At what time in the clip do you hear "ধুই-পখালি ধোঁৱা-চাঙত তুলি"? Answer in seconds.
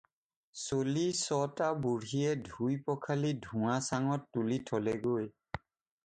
2.47-4.57